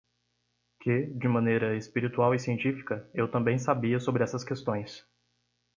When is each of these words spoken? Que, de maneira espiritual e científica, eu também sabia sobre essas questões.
Que, 0.79 1.09
de 1.13 1.27
maneira 1.27 1.75
espiritual 1.77 2.33
e 2.33 2.39
científica, 2.39 3.07
eu 3.13 3.29
também 3.29 3.59
sabia 3.59 3.99
sobre 3.99 4.23
essas 4.23 4.43
questões. 4.43 5.05